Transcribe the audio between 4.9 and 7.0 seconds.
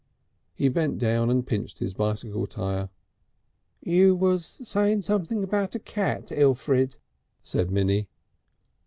something about a cat, Elfrid,"